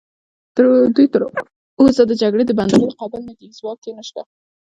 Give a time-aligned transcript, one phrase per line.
[0.95, 4.21] دوی تراوسه د جګړې د بندولو قابل نه دي، ځواک یې نشته.